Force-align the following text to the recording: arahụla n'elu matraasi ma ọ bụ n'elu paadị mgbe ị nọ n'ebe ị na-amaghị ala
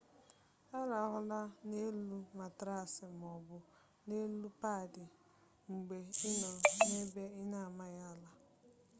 arahụla 0.79 1.39
n'elu 1.67 2.17
matraasi 2.37 3.05
ma 3.19 3.27
ọ 3.37 3.39
bụ 3.47 3.57
n'elu 4.07 4.47
paadị 4.61 5.03
mgbe 5.71 5.97
ị 6.29 6.29
nọ 6.41 6.51
n'ebe 6.87 7.23
ị 7.41 7.43
na-amaghị 7.51 8.01
ala 8.11 8.29